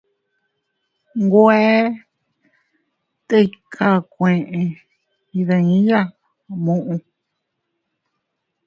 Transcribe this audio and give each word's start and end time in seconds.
Nwe 1.23 1.59
tikakue 3.27 4.31
iydiya 5.35 5.99
muʼu. 6.63 6.95